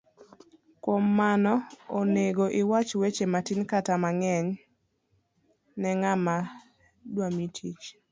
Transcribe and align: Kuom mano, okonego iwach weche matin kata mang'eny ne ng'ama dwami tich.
Kuom 0.83 1.03
mano, 1.19 1.53
okonego 1.97 2.45
iwach 2.61 2.89
weche 3.01 3.25
matin 3.33 3.59
kata 3.71 3.93
mang'eny 4.03 4.47
ne 5.79 5.91
ng'ama 5.99 6.35
dwami 7.13 7.45
tich. 7.55 7.85